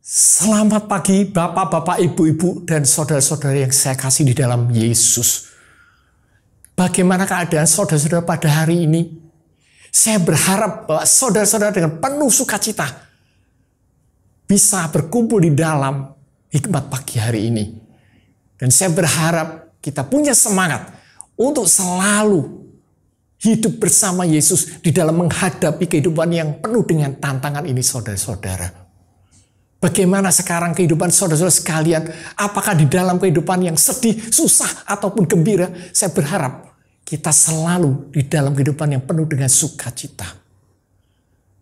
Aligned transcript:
Selamat 0.00 0.90
pagi 0.90 1.22
Bapak-bapak, 1.28 2.02
Ibu-ibu 2.02 2.66
dan 2.66 2.82
saudara-saudara 2.82 3.62
yang 3.62 3.70
saya 3.70 3.94
kasih 3.94 4.26
di 4.26 4.34
dalam 4.34 4.66
Yesus. 4.72 5.52
Bagaimana 6.74 7.28
keadaan 7.28 7.68
saudara-saudara 7.68 8.24
pada 8.24 8.48
hari 8.48 8.88
ini? 8.88 9.06
Saya 9.92 10.18
berharap 10.18 10.88
bahwa 10.88 11.04
saudara-saudara 11.06 11.76
dengan 11.76 12.00
penuh 12.00 12.30
sukacita 12.32 12.86
bisa 14.48 14.90
berkumpul 14.90 15.44
di 15.44 15.54
dalam 15.54 16.10
hikmat 16.50 16.90
pagi 16.90 17.20
hari 17.20 17.50
ini. 17.52 17.64
Dan 18.58 18.74
saya 18.74 18.90
berharap 18.90 19.78
kita 19.78 20.02
punya 20.08 20.34
semangat 20.34 20.90
untuk 21.38 21.70
selalu 21.70 22.69
hidup 23.40 23.80
bersama 23.80 24.28
Yesus 24.28 24.84
di 24.84 24.92
dalam 24.92 25.16
menghadapi 25.24 25.88
kehidupan 25.88 26.28
yang 26.28 26.60
penuh 26.60 26.84
dengan 26.84 27.16
tantangan 27.16 27.64
ini 27.64 27.80
saudara-saudara. 27.80 28.68
Bagaimana 29.80 30.28
sekarang 30.28 30.76
kehidupan 30.76 31.08
saudara-saudara 31.08 31.56
sekalian? 31.56 32.02
Apakah 32.36 32.76
di 32.76 32.84
dalam 32.84 33.16
kehidupan 33.16 33.64
yang 33.64 33.80
sedih, 33.80 34.12
susah, 34.28 34.84
ataupun 34.84 35.24
gembira? 35.24 35.72
Saya 35.96 36.12
berharap 36.12 36.68
kita 37.00 37.32
selalu 37.32 38.12
di 38.12 38.28
dalam 38.28 38.52
kehidupan 38.52 38.92
yang 38.92 39.02
penuh 39.08 39.24
dengan 39.24 39.48
sukacita. 39.48 40.28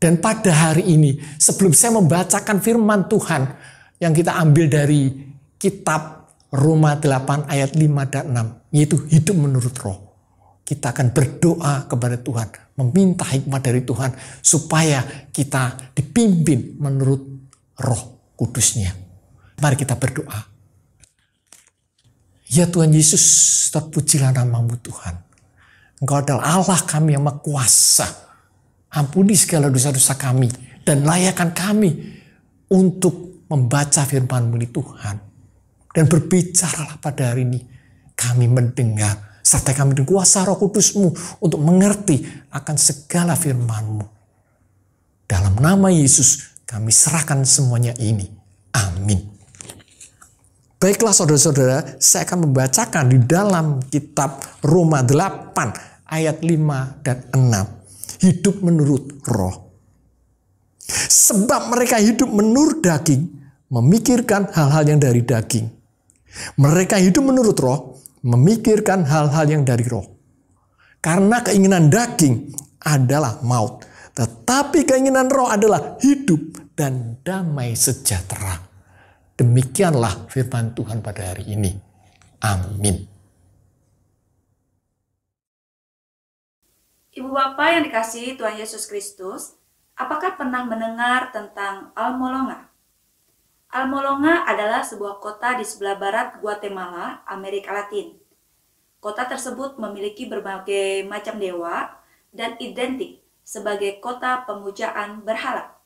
Dan 0.02 0.18
pada 0.18 0.51
hari 0.51 0.90
ini, 0.90 1.15
sebelum 1.38 1.70
saya 1.70 1.95
membacakan 1.95 2.59
firman 2.59 3.06
Tuhan 3.06 3.54
yang 4.02 4.10
kita 4.10 4.35
ambil 4.35 4.66
dari 4.66 5.15
kitab 5.54 6.26
Roma 6.51 6.98
8 6.98 7.46
ayat 7.46 7.70
5 7.79 7.87
dan 8.10 8.24
6, 8.35 8.74
yaitu 8.74 8.98
hidup 9.15 9.37
menurut 9.38 9.74
roh. 9.79 10.07
Kita 10.69 10.93
akan 10.93 11.16
berdoa 11.16 11.88
kepada 11.88 12.21
Tuhan, 12.21 12.77
meminta 12.77 13.24
hikmat 13.24 13.65
dari 13.65 13.80
Tuhan 13.88 14.13
supaya 14.45 15.01
kita 15.33 15.97
dipimpin 15.97 16.77
menurut 16.77 17.25
roh 17.80 18.37
kudusnya. 18.37 18.93
Mari 19.65 19.80
kita 19.80 19.97
berdoa. 19.97 20.45
Ya 22.52 22.69
Tuhan 22.69 22.93
Yesus, 22.93 23.25
terpujilah 23.73 24.37
namamu 24.37 24.77
Tuhan. 24.77 25.16
Engkau 26.05 26.21
adalah 26.21 26.60
Allah 26.60 26.80
kami 26.85 27.16
yang 27.16 27.25
maha 27.25 27.41
kuasa. 27.41 28.09
Ampuni 28.93 29.37
segala 29.41 29.73
dosa-dosa 29.73 30.21
kami 30.21 30.53
dan 30.85 31.05
layakkan 31.05 31.57
kami 31.57 31.97
untuk 32.69 33.45
membaca 33.49 34.05
firman-Mu 34.05 34.57
Tuhan. 34.69 35.16
Dan 35.97 36.05
berbicaralah 36.05 37.01
pada 37.01 37.32
hari 37.32 37.49
ini. 37.49 37.60
Kami 38.19 38.51
mendengar 38.51 39.27
serta 39.49 39.73
kami 39.73 39.96
dengan 39.96 40.13
kuasa 40.13 40.45
roh 40.45 40.60
kudusmu 40.60 41.41
untuk 41.41 41.60
mengerti 41.65 42.21
akan 42.52 42.77
segala 42.77 43.32
firman-Mu. 43.32 44.04
Dalam 45.24 45.57
nama 45.57 45.88
Yesus 45.88 46.60
kami 46.68 46.93
serahkan 46.93 47.49
semuanya 47.49 47.96
ini. 47.96 48.29
Amin. 48.76 49.24
Baiklah 50.79 51.16
saudara-saudara, 51.16 51.96
saya 51.99 52.29
akan 52.29 52.49
membacakan 52.49 53.09
di 53.09 53.19
dalam 53.24 53.82
kitab 53.88 54.45
Roma 54.63 55.01
8 55.02 56.13
ayat 56.13 56.45
5 56.45 57.02
dan 57.02 57.19
6. 57.35 58.23
Hidup 58.23 58.60
menurut 58.60 59.16
roh. 59.26 59.57
Sebab 61.09 61.73
mereka 61.73 61.99
hidup 61.99 62.30
menurut 62.30 62.85
daging, 62.85 63.26
memikirkan 63.73 64.49
hal-hal 64.54 64.84
yang 64.87 65.00
dari 65.00 65.25
daging. 65.25 65.66
Mereka 66.60 67.00
hidup 67.00 67.25
menurut 67.26 67.56
roh, 67.59 67.88
memikirkan 68.22 69.06
hal-hal 69.06 69.46
yang 69.46 69.62
dari 69.62 69.86
roh. 69.86 70.06
Karena 70.98 71.42
keinginan 71.42 71.90
daging 71.90 72.54
adalah 72.82 73.38
maut, 73.46 73.86
tetapi 74.18 74.82
keinginan 74.82 75.30
roh 75.30 75.46
adalah 75.46 75.98
hidup 76.02 76.74
dan 76.74 77.22
damai 77.22 77.74
sejahtera. 77.78 78.66
Demikianlah 79.38 80.26
firman 80.26 80.74
Tuhan 80.74 80.98
pada 80.98 81.30
hari 81.30 81.54
ini. 81.54 81.70
Amin. 82.42 83.06
Ibu 87.18 87.34
Bapak 87.34 87.66
yang 87.74 87.82
dikasihi 87.86 88.38
Tuhan 88.38 88.62
Yesus 88.62 88.86
Kristus, 88.86 89.58
apakah 89.98 90.38
pernah 90.38 90.62
mendengar 90.62 91.34
tentang 91.34 91.90
Almolonga? 91.98 92.67
Almolonga 93.68 94.48
adalah 94.48 94.80
sebuah 94.80 95.20
kota 95.20 95.52
di 95.60 95.64
sebelah 95.64 96.00
barat 96.00 96.40
Guatemala, 96.40 97.20
Amerika 97.28 97.68
Latin. 97.76 98.16
Kota 98.96 99.28
tersebut 99.28 99.76
memiliki 99.76 100.24
berbagai 100.24 101.04
macam 101.04 101.36
dewa 101.36 101.92
dan 102.32 102.56
identik 102.64 103.20
sebagai 103.44 104.00
kota 104.00 104.48
pemujaan 104.48 105.20
berhala. 105.20 105.76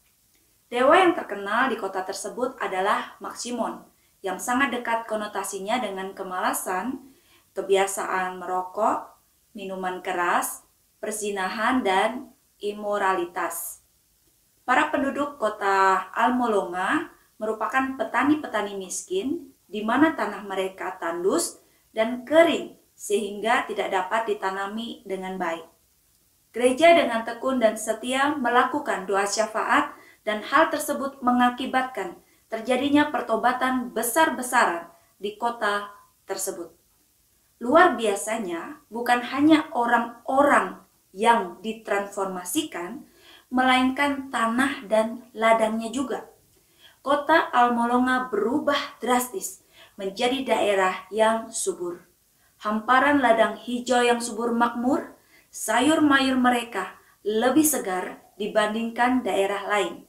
Dewa 0.70 0.94
yang 0.94 1.18
terkenal 1.18 1.74
di 1.74 1.76
kota 1.76 2.06
tersebut 2.06 2.54
adalah 2.62 3.18
Maximon, 3.18 3.82
yang 4.22 4.38
sangat 4.38 4.70
dekat 4.70 5.10
konotasinya 5.10 5.82
dengan 5.82 6.14
kemalasan, 6.14 7.02
kebiasaan 7.50 8.38
merokok, 8.38 9.10
minuman 9.58 9.98
keras, 10.06 10.62
persinahan, 11.02 11.82
dan 11.82 12.30
imoralitas. 12.62 13.82
Para 14.62 14.88
penduduk 14.94 15.42
kota 15.42 16.06
Almolonga 16.14 17.10
merupakan 17.42 17.98
petani-petani 17.98 18.78
miskin 18.78 19.50
di 19.66 19.82
mana 19.82 20.14
tanah 20.14 20.46
mereka 20.46 20.94
tandus 21.02 21.58
dan 21.90 22.22
kering 22.22 22.78
sehingga 22.94 23.66
tidak 23.66 23.90
dapat 23.90 24.30
ditanami 24.30 25.02
dengan 25.02 25.34
baik. 25.42 25.66
Gereja 26.54 26.94
dengan 26.94 27.26
tekun 27.26 27.58
dan 27.58 27.74
setia 27.74 28.38
melakukan 28.38 29.10
doa 29.10 29.26
syafaat 29.26 29.90
dan 30.22 30.46
hal 30.46 30.70
tersebut 30.70 31.18
mengakibatkan 31.18 32.14
terjadinya 32.46 33.10
pertobatan 33.10 33.90
besar-besaran 33.90 34.86
di 35.18 35.34
kota 35.34 35.90
tersebut. 36.28 36.70
Luar 37.58 37.94
biasanya, 37.96 38.82
bukan 38.92 39.22
hanya 39.32 39.70
orang-orang 39.72 40.82
yang 41.14 41.58
ditransformasikan, 41.64 43.06
melainkan 43.48 44.28
tanah 44.28 44.84
dan 44.86 45.26
ladangnya 45.32 45.88
juga. 45.92 46.31
Kota 47.02 47.50
Almolonga 47.50 48.30
berubah 48.30 48.78
drastis 49.02 49.66
menjadi 49.98 50.46
daerah 50.46 51.02
yang 51.10 51.50
subur. 51.50 52.06
Hamparan 52.62 53.18
ladang 53.18 53.58
hijau 53.58 54.06
yang 54.06 54.22
subur 54.22 54.54
makmur 54.54 55.18
sayur 55.50 55.98
mayur 55.98 56.38
mereka 56.38 56.94
lebih 57.26 57.66
segar 57.66 58.22
dibandingkan 58.38 59.26
daerah 59.26 59.66
lain. 59.66 60.06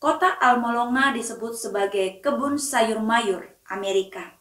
Kota 0.00 0.40
Almolonga 0.40 1.12
disebut 1.12 1.52
sebagai 1.52 2.24
kebun 2.24 2.56
sayur 2.56 3.04
mayur 3.04 3.52
Amerika. 3.68 4.40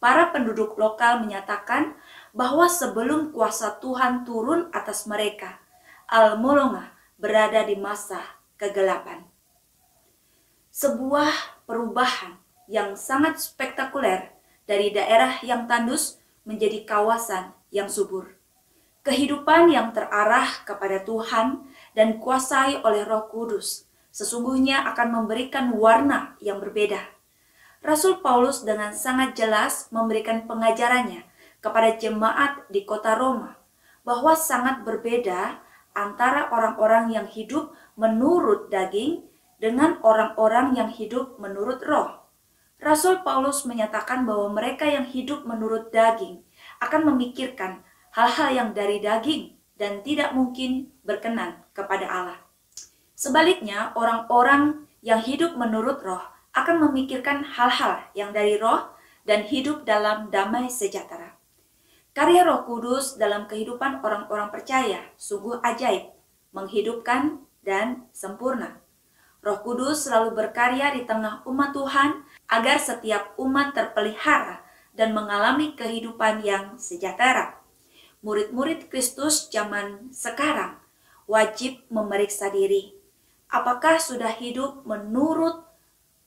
Para 0.00 0.32
penduduk 0.32 0.72
lokal 0.80 1.20
menyatakan 1.20 2.00
bahwa 2.32 2.64
sebelum 2.64 3.28
kuasa 3.28 3.76
Tuhan 3.76 4.24
turun 4.24 4.72
atas 4.72 5.04
mereka, 5.04 5.60
Almolonga 6.08 6.96
berada 7.20 7.60
di 7.68 7.76
masa 7.76 8.24
kegelapan. 8.56 9.33
Sebuah 10.74 11.62
perubahan 11.70 12.34
yang 12.66 12.98
sangat 12.98 13.38
spektakuler 13.38 14.34
dari 14.66 14.90
daerah 14.90 15.38
yang 15.46 15.70
tandus 15.70 16.18
menjadi 16.42 16.82
kawasan 16.82 17.54
yang 17.70 17.86
subur. 17.86 18.34
Kehidupan 19.06 19.70
yang 19.70 19.94
terarah 19.94 20.50
kepada 20.66 20.98
Tuhan 21.06 21.62
dan 21.94 22.18
kuasai 22.18 22.82
oleh 22.82 23.06
Roh 23.06 23.30
Kudus 23.30 23.86
sesungguhnya 24.10 24.82
akan 24.90 25.14
memberikan 25.22 25.70
warna 25.78 26.34
yang 26.42 26.58
berbeda. 26.58 27.06
Rasul 27.78 28.18
Paulus 28.18 28.66
dengan 28.66 28.90
sangat 28.98 29.38
jelas 29.38 29.86
memberikan 29.94 30.42
pengajarannya 30.50 31.22
kepada 31.62 31.94
jemaat 32.02 32.66
di 32.66 32.82
kota 32.82 33.14
Roma 33.14 33.54
bahwa 34.02 34.34
sangat 34.34 34.82
berbeda 34.82 35.62
antara 35.94 36.50
orang-orang 36.50 37.14
yang 37.14 37.30
hidup 37.30 37.70
menurut 37.94 38.74
daging 38.74 39.22
dengan 39.58 40.00
orang-orang 40.02 40.74
yang 40.76 40.90
hidup 40.90 41.38
menurut 41.38 41.80
roh. 41.84 42.24
Rasul 42.82 43.24
Paulus 43.24 43.64
menyatakan 43.64 44.28
bahwa 44.28 44.52
mereka 44.52 44.84
yang 44.84 45.08
hidup 45.08 45.48
menurut 45.48 45.88
daging 45.88 46.44
akan 46.84 47.14
memikirkan 47.14 47.80
hal-hal 48.12 48.50
yang 48.52 48.68
dari 48.76 49.00
daging 49.00 49.56
dan 49.80 50.04
tidak 50.04 50.36
mungkin 50.36 50.92
berkenan 51.02 51.64
kepada 51.72 52.06
Allah. 52.06 52.38
Sebaliknya, 53.14 53.94
orang-orang 53.96 54.86
yang 55.00 55.22
hidup 55.22 55.56
menurut 55.56 56.02
roh 56.02 56.22
akan 56.54 56.90
memikirkan 56.90 57.42
hal-hal 57.42 58.04
yang 58.14 58.30
dari 58.30 58.60
roh 58.60 58.94
dan 59.26 59.48
hidup 59.48 59.82
dalam 59.88 60.30
damai 60.30 60.70
sejahtera. 60.70 61.34
Karya 62.14 62.46
Roh 62.46 62.62
Kudus 62.62 63.18
dalam 63.18 63.50
kehidupan 63.50 63.98
orang-orang 64.06 64.54
percaya 64.54 65.02
sungguh 65.18 65.58
ajaib, 65.66 66.14
menghidupkan, 66.54 67.42
dan 67.66 68.06
sempurna. 68.14 68.83
Roh 69.44 69.60
Kudus 69.60 70.08
selalu 70.08 70.32
berkarya 70.32 70.96
di 70.96 71.04
tengah 71.04 71.44
umat 71.44 71.76
Tuhan 71.76 72.24
agar 72.48 72.80
setiap 72.80 73.36
umat 73.36 73.76
terpelihara 73.76 74.64
dan 74.96 75.12
mengalami 75.12 75.76
kehidupan 75.76 76.40
yang 76.40 76.80
sejahtera 76.80 77.60
murid-murid 78.24 78.88
Kristus 78.88 79.52
zaman 79.52 80.08
sekarang 80.08 80.80
wajib 81.28 81.84
memeriksa 81.92 82.48
diri. 82.48 82.96
Apakah 83.52 84.00
sudah 84.00 84.32
hidup 84.32 84.82
menurut 84.88 85.60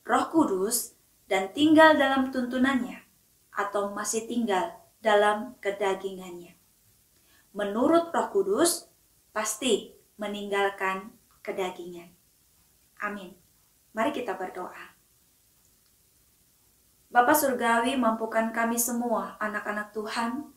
Roh 0.05 0.25
Kudus 0.29 0.93
dan 1.25 1.51
tinggal 1.51 1.97
dalam 1.99 2.31
tuntunannya, 2.31 3.03
atau 3.51 3.91
masih 3.91 4.29
tinggal 4.29 4.71
dalam 5.03 5.57
kedagingannya. 5.59 6.55
Menurut 7.51 8.13
Roh 8.13 8.29
Kudus, 8.31 8.87
pasti 9.35 9.91
meninggalkan 10.15 11.11
kedagingan. 11.43 12.16
Amin. 13.01 13.37
Mari 13.93 14.13
kita 14.13 14.37
berdoa. 14.37 14.97
Bapa 17.07 17.33
Surgawi 17.33 17.95
mampukan 17.95 18.51
kami 18.51 18.75
semua, 18.75 19.39
anak-anak 19.39 19.95
Tuhan, 19.95 20.51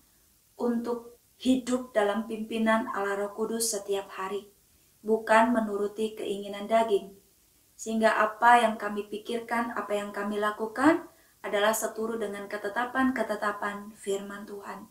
untuk 0.58 1.16
hidup 1.40 1.96
dalam 1.96 2.28
pimpinan 2.28 2.90
Allah 2.92 3.16
Roh 3.16 3.32
Kudus 3.32 3.72
setiap 3.72 4.12
hari, 4.12 4.52
bukan 5.00 5.56
menuruti 5.56 6.12
keinginan 6.12 6.68
daging, 6.68 7.16
sehingga 7.78 8.12
apa 8.12 8.60
yang 8.60 8.76
kami 8.76 9.08
pikirkan, 9.08 9.72
apa 9.72 9.96
yang 9.96 10.12
kami 10.12 10.36
lakukan 10.36 11.08
adalah 11.40 11.72
seturut 11.72 12.20
dengan 12.20 12.44
ketetapan-ketetapan 12.44 13.96
firman 13.96 14.44
Tuhan. 14.44 14.84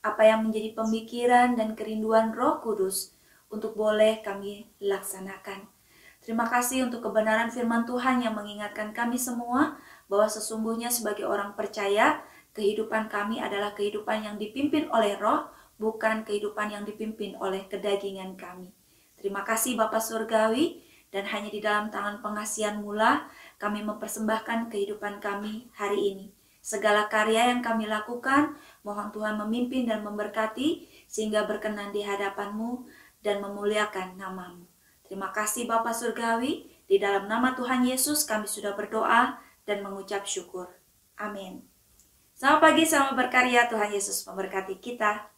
Apa 0.00 0.24
yang 0.24 0.48
menjadi 0.48 0.72
pemikiran 0.72 1.60
dan 1.60 1.76
kerinduan 1.76 2.32
Roh 2.32 2.64
Kudus 2.64 3.12
untuk 3.52 3.76
boleh 3.76 4.24
kami 4.24 4.72
laksanakan. 4.80 5.79
Terima 6.20 6.44
kasih 6.44 6.84
untuk 6.84 7.00
kebenaran 7.00 7.48
firman 7.48 7.88
Tuhan 7.88 8.20
yang 8.20 8.36
mengingatkan 8.36 8.92
kami 8.92 9.16
semua 9.16 9.80
bahwa 10.04 10.28
sesungguhnya 10.28 10.92
sebagai 10.92 11.24
orang 11.24 11.56
percaya, 11.56 12.20
kehidupan 12.52 13.08
kami 13.08 13.40
adalah 13.40 13.72
kehidupan 13.72 14.28
yang 14.28 14.36
dipimpin 14.36 14.92
oleh 14.92 15.16
Roh, 15.16 15.48
bukan 15.80 16.28
kehidupan 16.28 16.76
yang 16.76 16.84
dipimpin 16.84 17.40
oleh 17.40 17.64
kedagingan 17.72 18.36
kami. 18.36 18.68
Terima 19.16 19.48
kasih 19.48 19.80
Bapak 19.80 20.04
Surgawi, 20.04 20.84
dan 21.10 21.26
hanya 21.26 21.50
di 21.50 21.58
dalam 21.58 21.90
tangan 21.90 22.22
pengasihan 22.22 22.78
mula 22.78 23.26
kami 23.58 23.82
mempersembahkan 23.82 24.70
kehidupan 24.70 25.18
kami 25.18 25.66
hari 25.74 26.14
ini. 26.14 26.26
Segala 26.62 27.10
karya 27.10 27.50
yang 27.50 27.64
kami 27.64 27.90
lakukan, 27.90 28.54
mohon 28.86 29.10
Tuhan 29.10 29.34
memimpin 29.40 29.90
dan 29.90 30.06
memberkati 30.06 30.86
sehingga 31.10 31.48
berkenan 31.48 31.90
di 31.90 32.06
hadapanmu 32.06 32.86
dan 33.24 33.42
memuliakan 33.42 34.14
namamu. 34.14 34.69
Terima 35.10 35.34
kasih 35.34 35.66
Bapak 35.66 35.90
Surgawi, 35.90 36.70
di 36.86 37.02
dalam 37.02 37.26
nama 37.26 37.58
Tuhan 37.58 37.82
Yesus 37.82 38.22
kami 38.22 38.46
sudah 38.46 38.78
berdoa 38.78 39.42
dan 39.66 39.82
mengucap 39.82 40.22
syukur. 40.22 40.70
Amin. 41.18 41.66
Selamat 42.38 42.70
pagi, 42.70 42.86
selamat 42.86 43.18
berkarya. 43.18 43.66
Tuhan 43.66 43.90
Yesus 43.90 44.22
memberkati 44.22 44.78
kita. 44.78 45.29